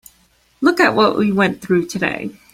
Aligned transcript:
Look 0.61 0.79
at 0.79 0.95
what 0.95 1.15
we 1.15 1.31
went 1.31 1.61
through 1.61 1.85
today. 1.85 2.35